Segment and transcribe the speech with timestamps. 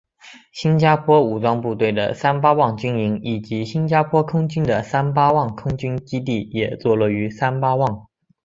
[0.51, 8.07] 新加坡武装部队的三巴旺军营以及新加坡国空军的三巴旺空军基地也坐落与三吧旺。